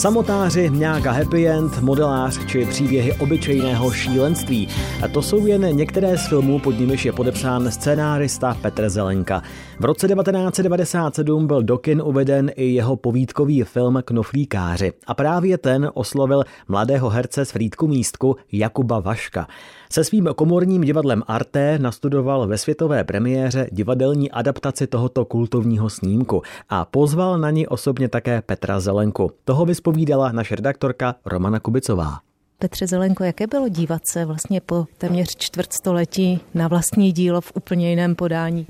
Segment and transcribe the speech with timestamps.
[0.00, 4.68] Samotáři, nějaká happy end, modelář či příběhy obyčejného šílenství.
[5.02, 9.42] A to jsou jen některé z filmů, pod nimiž je podepsán scénárista Petr Zelenka.
[9.80, 15.90] V roce 1997 byl do kin uveden i jeho povídkový film Knoflíkáři a právě ten
[15.94, 19.46] oslovil mladého herce z Frýdku místku Jakuba Vaška.
[19.92, 26.84] Se svým komorním divadlem Arte nastudoval ve světové premiéře divadelní adaptaci tohoto kultovního snímku a
[26.84, 29.30] pozval na ní osobně také Petra Zelenku.
[29.44, 32.18] Toho vyspovídala naše redaktorka Romana Kubicová.
[32.58, 37.90] Petře Zelenko, jaké bylo dívat se vlastně po téměř čtvrtstoletí na vlastní dílo v úplně
[37.90, 38.66] jiném podání?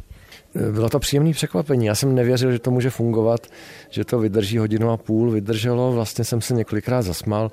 [0.72, 1.86] Bylo to příjemné překvapení.
[1.86, 3.46] Já jsem nevěřil, že to může fungovat,
[3.90, 5.30] že to vydrží hodinu a půl.
[5.30, 7.50] Vydrželo, vlastně jsem se několikrát zasmal.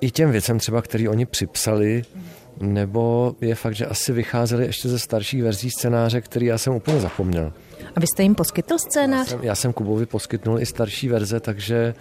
[0.00, 2.02] I těm věcem třeba, který oni připsali,
[2.60, 7.00] nebo je fakt, že asi vycházeli ještě ze starších verzí scénáře, který já jsem úplně
[7.00, 7.52] zapomněl.
[7.96, 9.26] A vy jste jim poskytl scénář?
[9.26, 11.94] Já jsem, já jsem Kubovi poskytnul i starší verze, takže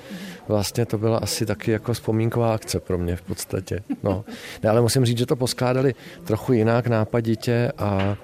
[0.47, 3.83] vlastně to byla asi taky jako vzpomínková akce pro mě v podstatě.
[4.03, 4.25] No.
[4.63, 8.17] Ne, ale musím říct, že to poskládali trochu jinak, nápaditě a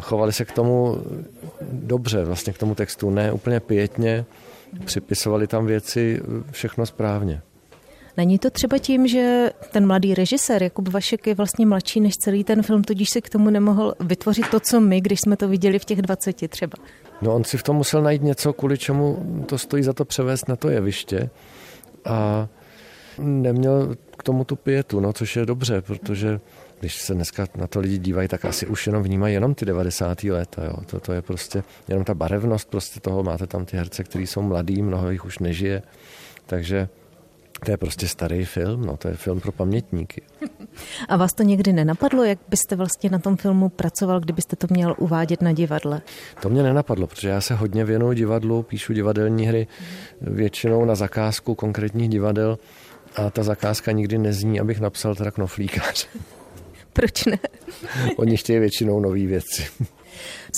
[0.00, 1.02] chovali se k tomu
[1.72, 4.24] dobře, vlastně k tomu textu, ne úplně pětně,
[4.84, 7.42] připisovali tam věci všechno správně.
[8.16, 12.44] Není to třeba tím, že ten mladý režisér Jakub Vašek je vlastně mladší než celý
[12.44, 15.78] ten film, tudíž si k tomu nemohl vytvořit to, co my, když jsme to viděli
[15.78, 16.72] v těch 20 třeba?
[17.22, 20.48] No on si v tom musel najít něco, kvůli čemu to stojí za to převést
[20.48, 21.30] na to jeviště
[22.04, 22.48] a
[23.18, 26.40] neměl k tomu tu pětu, no, což je dobře, protože
[26.80, 30.24] když se dneska na to lidi dívají, tak asi už jenom vnímají jenom ty 90.
[30.24, 30.64] léta.
[30.64, 30.76] Jo.
[30.86, 33.22] To, to je prostě jenom ta barevnost prostě toho.
[33.22, 35.82] Máte tam ty herce, kteří jsou mladí, mnoho jich už nežije.
[36.46, 36.88] Takže
[37.64, 40.22] to je prostě starý film, no, to je film pro pamětníky.
[41.08, 44.94] A vás to někdy nenapadlo, jak byste vlastně na tom filmu pracoval, kdybyste to měl
[44.98, 46.02] uvádět na divadle?
[46.42, 49.66] To mě nenapadlo, protože já se hodně věnuju divadlu, píšu divadelní hry,
[50.20, 52.58] většinou na zakázku konkrétních divadel
[53.16, 56.08] a ta zakázka nikdy nezní, abych napsal teda knoflíkař.
[56.92, 57.38] Proč ne?
[58.16, 59.66] Oni chtějí většinou nové věci.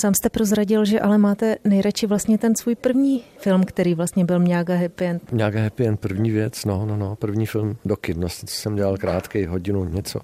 [0.01, 4.39] Sám jste prozradil, že ale máte nejradši vlastně ten svůj první film, který vlastně byl
[4.39, 5.31] Mňága Happy End.
[5.31, 8.75] Mňága Happy End, první věc, no, no, no, první film do kin, no, co jsem
[8.75, 10.19] dělal krátký, hodinu, něco.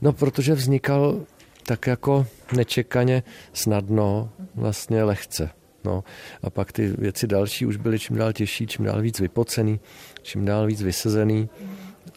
[0.00, 1.20] No, protože vznikal
[1.66, 3.22] tak jako nečekaně,
[3.52, 5.50] snadno, vlastně lehce.
[5.84, 6.04] No,
[6.42, 9.80] a pak ty věci další už byly čím dál těžší, čím dál víc vypocený,
[10.22, 11.48] čím dál víc vysezený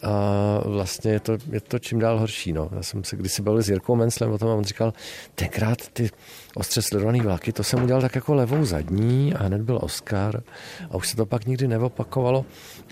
[0.02, 2.52] a vlastně je to, je to čím dál horší.
[2.52, 2.70] No.
[2.76, 4.92] Já jsem se kdysi bavil s Jirkou Menclem o tom a on říkal,
[5.34, 6.10] tenkrát ty
[6.54, 10.42] ostře sledované vlaky, to jsem udělal tak jako levou zadní a hned byl Oscar
[10.90, 12.44] a už se to pak nikdy neopakovalo.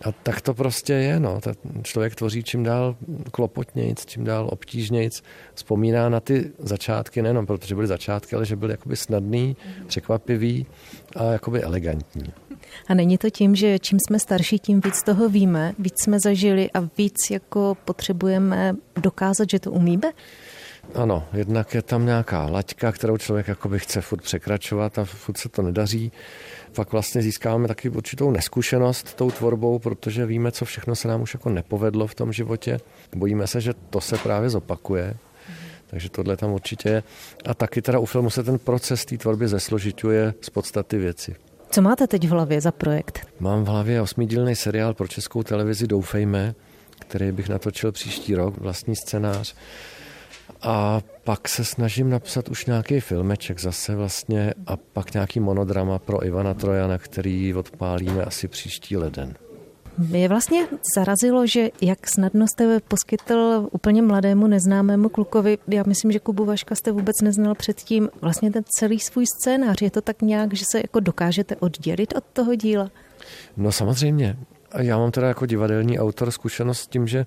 [0.04, 1.20] A tak to prostě je.
[1.20, 1.40] No.
[1.40, 2.96] Ten člověk tvoří čím dál
[3.30, 5.22] klopotnějc, čím dál obtížnějc.
[5.54, 10.66] Vzpomíná na ty začátky, nejenom protože byly začátky, ale že byly jakoby snadný, překvapivý
[11.16, 12.32] a jakoby elegantní.
[12.88, 16.70] A není to tím, že čím jsme starší, tím víc toho víme, víc jsme zažili
[16.70, 20.12] a víc jako potřebujeme dokázat, že to umíme?
[20.94, 25.48] Ano, jednak je tam nějaká laťka, kterou člověk jakoby chce furt překračovat a furt se
[25.48, 26.12] to nedaří.
[26.74, 31.34] Pak vlastně získáváme taky určitou neskušenost tou tvorbou, protože víme, co všechno se nám už
[31.34, 32.80] jako nepovedlo v tom životě.
[33.16, 35.16] Bojíme se, že to se právě zopakuje.
[35.86, 37.02] Takže tohle tam určitě je.
[37.46, 41.36] A taky teda u filmu se ten proces té tvorby zesložituje z podstaty věci.
[41.70, 43.26] Co máte teď v hlavě za projekt?
[43.40, 46.54] Mám v hlavě osmidílný seriál pro českou televizi Doufejme,
[46.98, 49.54] který bych natočil příští rok, vlastní scénář.
[50.62, 56.26] A pak se snažím napsat už nějaký filmeček zase vlastně a pak nějaký monodrama pro
[56.26, 59.34] Ivana Trojana, který odpálíme asi příští leden.
[59.98, 66.18] Mě vlastně zarazilo, že jak snadno jste poskytl úplně mladému neznámému klukovi, já myslím, že
[66.18, 69.82] Kubu Vaška jste vůbec neznal předtím, vlastně ten celý svůj scénář.
[69.82, 72.90] Je to tak nějak, že se jako dokážete oddělit od toho díla?
[73.56, 74.36] No samozřejmě.
[74.78, 77.26] Já mám teda jako divadelní autor zkušenost s tím, že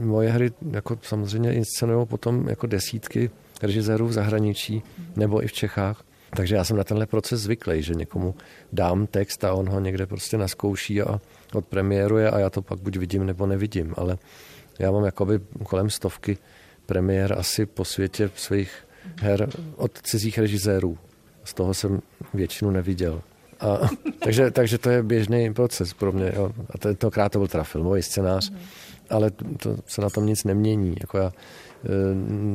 [0.00, 3.30] moje hry jako samozřejmě inscenují potom jako desítky
[3.62, 4.82] režisérů v zahraničí
[5.16, 6.04] nebo i v Čechách.
[6.36, 8.34] Takže já jsem na tenhle proces zvyklý, že někomu
[8.72, 11.20] dám text a on ho někde prostě naskouší a
[11.54, 13.94] odpremiéruje a já to pak buď vidím nebo nevidím.
[13.96, 14.18] Ale
[14.78, 16.38] já mám jakoby kolem stovky
[16.86, 18.70] premiér asi po světě svých
[19.20, 20.98] her od cizích režisérů.
[21.44, 22.00] Z toho jsem
[22.34, 23.22] většinu neviděl.
[23.60, 23.78] A,
[24.18, 26.32] takže, takže to je běžný proces pro mě.
[26.36, 26.52] Jo.
[26.70, 28.52] A tentokrát to byl teda filmový scénář,
[29.10, 30.96] ale to se na tom nic nemění.
[31.00, 31.32] Jako já e,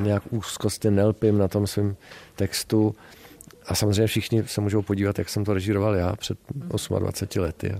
[0.03, 1.95] nějak úzkostně nelpím na tom svém
[2.35, 2.95] textu
[3.65, 7.75] a samozřejmě všichni se můžou podívat, jak jsem to režíroval já před 28 lety.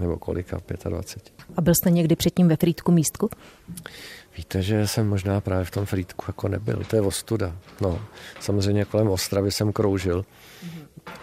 [0.00, 1.46] Nebo kolika, 25.
[1.56, 3.30] A byl jste někdy předtím ve Frýdku místku?
[4.36, 6.82] Víte, že jsem možná právě v tom Frýdku jako nebyl.
[6.90, 7.56] To je ostuda.
[7.80, 8.00] No,
[8.40, 10.24] samozřejmě kolem Ostravy jsem kroužil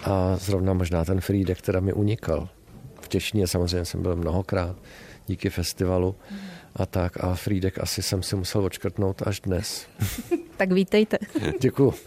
[0.03, 2.49] a zrovna možná ten Frýdek teda mi unikal.
[3.01, 4.75] V Těšíně samozřejmě jsem byl mnohokrát.
[5.27, 6.15] díky festivalu
[6.75, 7.23] a tak.
[7.23, 9.87] A Frídek asi jsem si musel odškrtnout až dnes.
[10.57, 11.17] tak vítejte.
[11.61, 11.93] Děkuji.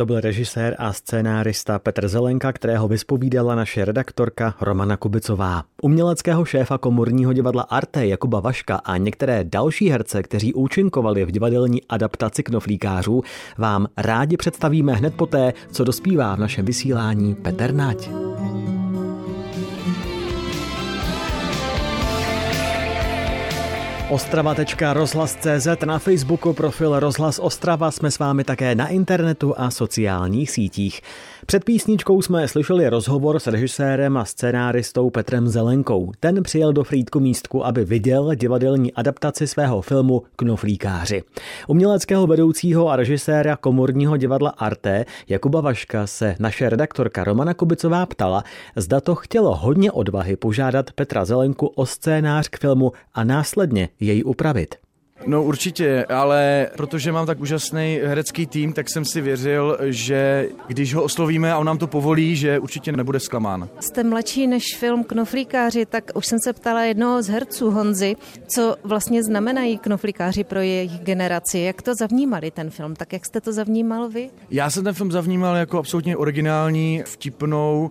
[0.00, 5.62] To byl režisér a scénárista Petr Zelenka, kterého vyspovídala naše redaktorka Romana Kubicová.
[5.82, 11.82] Uměleckého šéfa komorního divadla Arte Jakuba Vaška a některé další herce, kteří účinkovali v divadelní
[11.88, 13.22] adaptaci knoflíkářů,
[13.58, 18.27] vám rádi představíme hned poté, co dospívá v našem vysílání Petr Nať.
[24.10, 31.00] Ostrava.rozhlas.cz na Facebooku profil Rozhlas Ostrava jsme s vámi také na internetu a sociálních sítích.
[31.46, 36.12] Před písničkou jsme slyšeli rozhovor s režisérem a scénáristou Petrem Zelenkou.
[36.20, 41.22] Ten přijel do Frýdku místku, aby viděl divadelní adaptaci svého filmu Knoflíkáři.
[41.66, 48.44] Uměleckého vedoucího a režiséra komorního divadla Arte Jakuba Vaška se naše redaktorka Romana Kubicová ptala,
[48.76, 54.22] zda to chtělo hodně odvahy požádat Petra Zelenku o scénář k filmu a následně jej
[54.26, 54.74] upravit.
[55.26, 60.94] No určitě, ale protože mám tak úžasný herecký tým, tak jsem si věřil, že když
[60.94, 63.68] ho oslovíme a on nám to povolí, že určitě nebude zklamán.
[63.80, 68.16] Jste mladší než film Knoflíkáři, tak už jsem se ptala jednoho z herců Honzy,
[68.54, 71.58] co vlastně znamenají knoflíkáři pro jejich generaci.
[71.58, 72.96] Jak to zavnímali ten film?
[72.96, 74.30] Tak jak jste to zavnímal vy?
[74.50, 77.90] Já jsem ten film zavnímal jako absolutně originální, vtipnou,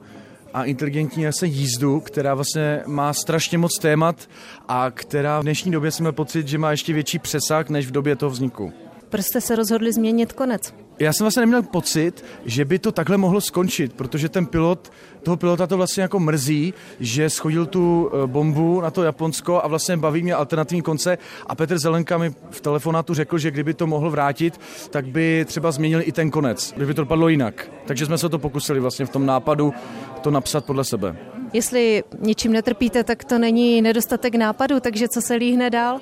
[0.53, 4.29] a inteligentní se jízdu, která vlastně má strašně moc témat
[4.67, 8.15] a která v dnešní době jsme pocit, že má ještě větší přesah než v době
[8.15, 8.73] toho vzniku.
[9.09, 10.73] Proč jste se rozhodli změnit konec?
[10.99, 14.91] Já jsem vlastně neměl pocit, že by to takhle mohlo skončit, protože ten pilot,
[15.23, 19.67] toho pilota to vlastně jako mrzí, že schodil tu eh, bombu na to Japonsko a
[19.67, 21.17] vlastně baví mě alternativní konce
[21.47, 24.59] a Petr Zelenka mi v telefonátu řekl, že kdyby to mohl vrátit,
[24.89, 27.71] tak by třeba změnil i ten konec, kdyby to dopadlo jinak.
[27.85, 29.73] Takže jsme se to pokusili vlastně v tom nápadu
[30.21, 31.15] to napsat podle sebe.
[31.53, 35.99] Jestli něčím netrpíte, tak to není nedostatek nápadu, takže co se líhne dál?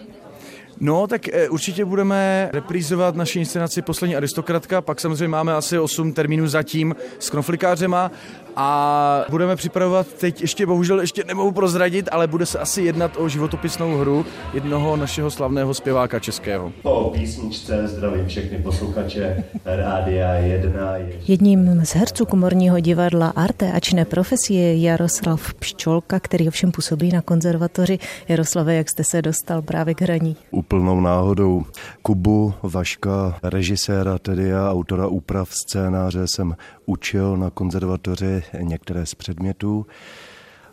[0.80, 6.13] No, tak e, určitě budeme reprízovat naši inscenaci Poslední aristokratka, pak samozřejmě máme asi 8
[6.13, 8.12] termínů zatím s knoflikářema
[8.56, 13.30] a budeme připravovat teď ještě, bohužel ještě nemohu prozradit, ale bude se asi jednat o
[13.30, 16.72] životopisnou hru jednoho našeho slavného zpěváka českého.
[16.81, 20.95] Po písničce zdravím všechny posluchače Rádia 1.
[21.27, 27.22] Jedním z herců komorního divadla Arte Ačné profesie je Jaroslav Pščolka, který ovšem působí na
[27.22, 28.00] konzervatoři.
[28.27, 30.36] Jaroslave, jak jste se dostal právě k hraní?
[30.65, 31.65] Úplnou náhodou.
[32.01, 39.85] Kubu Vaška, režiséra tedy a autora úprav scénáře jsem učil na konzervatoři některé z předmětů.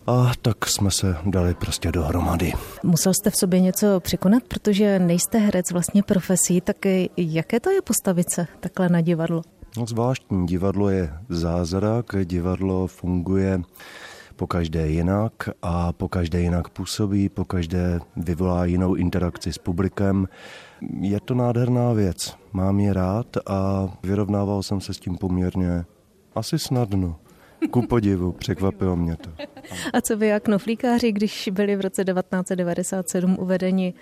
[0.06, 2.52] A tak jsme se dali prostě dohromady.
[2.82, 6.76] Musel jste v sobě něco překonat, protože nejste herec vlastně profesí, tak
[7.16, 9.42] jaké to je postavit se takhle na divadlo?
[9.76, 13.60] No, zvláštní divadlo je zázrak, divadlo funguje
[14.42, 20.28] po každé jinak a po každé jinak působí, po každé vyvolá jinou interakci s publikem.
[21.00, 25.84] Je to nádherná věc, mám ji rád a vyrovnával jsem se s tím poměrně
[26.34, 27.16] asi snadno.
[27.70, 29.30] Ku podivu, překvapilo mě to.
[29.92, 33.94] A co vy jak noflíkáři, když byli v roce 1997 uvedeni,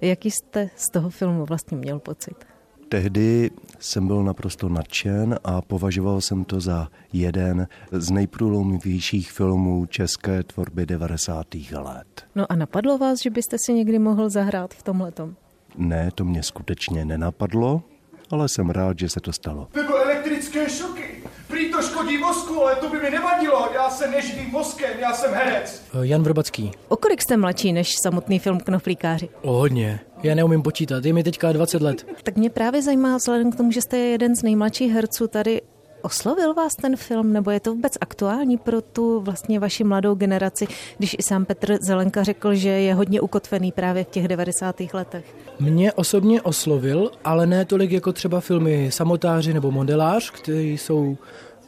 [0.00, 2.57] jaký jste z toho filmu vlastně měl pocit?
[2.88, 10.42] Tehdy jsem byl naprosto nadšen a považoval jsem to za jeden z nejprůlomovějších filmů české
[10.42, 11.46] tvorby 90.
[11.72, 12.06] let.
[12.34, 15.34] No a napadlo vás, že byste si někdy mohl zahrát v tomhletom?
[15.76, 17.82] Ne, to mě skutečně nenapadlo,
[18.30, 19.68] ale jsem rád, že se to stalo.
[19.74, 21.22] Nebo elektrické šoky.
[21.48, 23.68] Prý to škodí mozku, ale to by mi nevadilo.
[23.74, 25.82] Já se neživím mozkem, já jsem herec.
[26.02, 26.70] Jan Vrbacký.
[26.88, 29.28] O kolik jste mladší než samotný film Knoflíkáři?
[29.42, 30.00] O hodně.
[30.22, 32.06] Já neumím počítat, je mi teďka 20 let.
[32.22, 35.60] Tak mě právě zajímá, vzhledem k tomu, že jste jeden z nejmladších herců tady,
[36.02, 40.66] Oslovil vás ten film, nebo je to vůbec aktuální pro tu vlastně vaši mladou generaci,
[40.98, 44.76] když i sám Petr Zelenka řekl, že je hodně ukotvený právě v těch 90.
[44.92, 45.36] letech?
[45.60, 51.16] Mě osobně oslovil, ale ne tolik jako třeba filmy Samotáři nebo Modelář, kteří jsou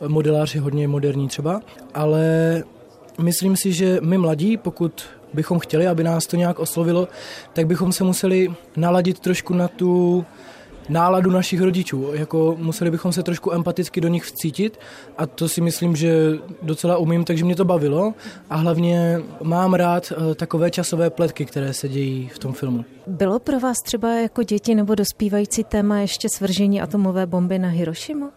[0.09, 1.61] modeláři hodně moderní třeba,
[1.95, 2.25] ale
[3.23, 7.08] myslím si, že my mladí, pokud bychom chtěli, aby nás to nějak oslovilo,
[7.52, 10.25] tak bychom se museli naladit trošku na tu
[10.90, 12.10] náladu našich rodičů.
[12.12, 14.78] Jako museli bychom se trošku empaticky do nich vcítit
[15.18, 16.32] a to si myslím, že
[16.62, 18.14] docela umím, takže mě to bavilo
[18.50, 22.84] a hlavně mám rád eh, takové časové pletky, které se dějí v tom filmu.
[23.06, 28.30] Bylo pro vás třeba jako děti nebo dospívající téma ještě svržení atomové bomby na Hirošimu?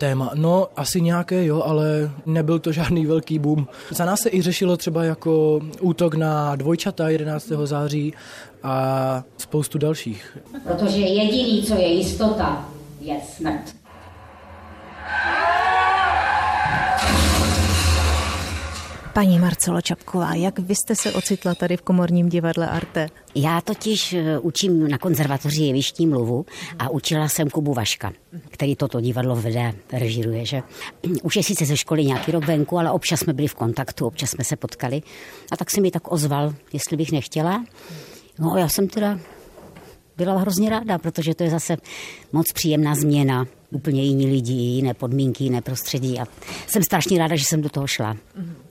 [0.00, 0.30] Téma.
[0.34, 3.66] No, asi nějaké, jo, ale nebyl to žádný velký boom.
[3.90, 7.52] Za nás se i řešilo třeba jako útok na dvojčata 11.
[7.64, 8.14] září
[8.62, 10.38] a spoustu dalších.
[10.64, 12.68] Protože jediný, co je jistota,
[13.00, 13.79] je smrt.
[19.12, 23.08] Paní Marcelo Čapková, jak vy jste se ocitla tady v komorním divadle Arte?
[23.34, 26.46] Já totiž eh, učím na konzervatoři jevištní mluvu
[26.78, 28.12] a učila jsem Kubu Vaška,
[28.50, 30.62] který toto divadlo vede, režiruje, že?
[31.22, 34.30] Už je sice ze školy nějaký rok venku, ale občas jsme byli v kontaktu, občas
[34.30, 35.02] jsme se potkali.
[35.52, 37.64] A tak se mi tak ozval, jestli bych nechtěla.
[38.38, 39.18] No já jsem teda
[40.24, 41.76] byla hrozně ráda, protože to je zase
[42.32, 43.46] moc příjemná změna.
[43.70, 46.26] Úplně jiní lidi, jiné podmínky, jiné prostředí a
[46.66, 48.16] jsem strašně ráda, že jsem do toho šla.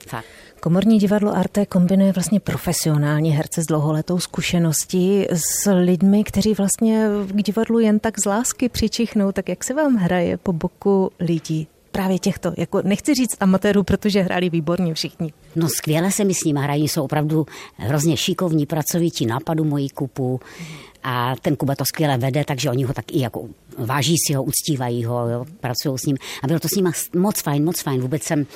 [0.06, 0.24] Fakt.
[0.60, 7.42] Komorní divadlo Arte kombinuje vlastně profesionální herce s dlouholetou zkušeností s lidmi, kteří vlastně k
[7.42, 9.32] divadlu jen tak z lásky přičichnou.
[9.32, 14.22] Tak jak se vám hraje po boku lidí právě těchto, jako nechci říct amatérů, protože
[14.22, 15.32] hráli výborně všichni.
[15.56, 20.40] No skvěle se mi s nimi hrají, jsou opravdu hrozně šikovní, pracovití, nápadu mojí kupu
[21.02, 24.42] a ten Kuba to skvěle vede, takže oni ho tak i jako váží si ho,
[24.42, 28.00] uctívají ho, jo, pracují s ním a bylo to s ním moc fajn, moc fajn,
[28.00, 28.46] vůbec jsem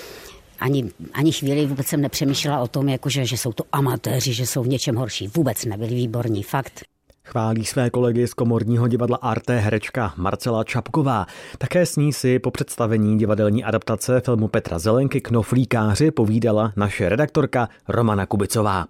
[0.60, 4.62] ani, ani chvíli vůbec jsem nepřemýšlela o tom, jakože, že jsou to amatéři, že jsou
[4.62, 5.28] v něčem horší.
[5.28, 6.84] Vůbec nebyli výborní, fakt.
[7.26, 11.26] Chválí své kolegy z komorního divadla Arte herečka Marcela Čapková.
[11.58, 17.68] Také s ní si po představení divadelní adaptace filmu Petra Zelenky Knoflíkáři povídala naše redaktorka
[17.88, 18.86] Romana Kubicová.